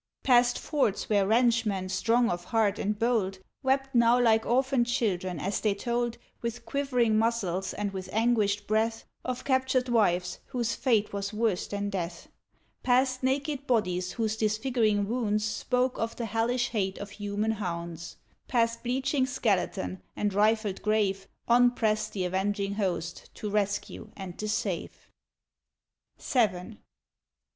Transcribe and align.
Past 0.23 0.57
forts 0.57 1.09
where 1.11 1.27
ranchmen, 1.27 1.87
strong 1.89 2.31
of 2.31 2.45
heart 2.45 2.79
and 2.79 2.97
bold, 2.97 3.37
Wept 3.61 3.93
now 3.93 4.19
like 4.19 4.47
orphaned 4.47 4.87
children 4.87 5.39
as 5.39 5.59
they 5.61 5.75
told, 5.75 6.17
With 6.41 6.65
quivering 6.65 7.19
muscles 7.19 7.71
and 7.71 7.91
with 7.91 8.09
anguished 8.11 8.65
breath, 8.65 9.05
Of 9.23 9.43
captured 9.45 9.89
wives, 9.89 10.39
whose 10.47 10.73
fate 10.73 11.13
was 11.13 11.33
worse 11.33 11.67
than 11.67 11.91
death; 11.91 12.29
Past 12.81 13.21
naked 13.21 13.67
bodies 13.67 14.13
whose 14.13 14.35
disfiguring 14.35 15.07
wounds 15.07 15.45
Spoke 15.45 15.99
of 15.99 16.15
the 16.15 16.25
hellish 16.25 16.69
hate 16.69 16.97
of 16.97 17.11
human 17.11 17.51
hounds; 17.51 18.17
Past 18.47 18.81
bleaching 18.81 19.27
skeleton 19.27 20.01
and 20.15 20.33
rifled 20.33 20.81
grave, 20.81 21.27
On 21.47 21.69
pressed 21.69 22.13
th' 22.13 22.25
avenging 22.25 22.73
host, 22.73 23.29
to 23.35 23.51
rescue 23.51 24.09
and 24.17 24.35
to 24.39 24.49
save. 24.49 25.11
VII. 26.19 26.77